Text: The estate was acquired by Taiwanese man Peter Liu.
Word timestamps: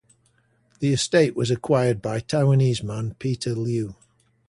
The 0.79 0.93
estate 0.93 1.35
was 1.35 1.51
acquired 1.51 2.01
by 2.01 2.21
Taiwanese 2.21 2.81
man 2.81 3.13
Peter 3.19 3.53
Liu. 3.53 3.93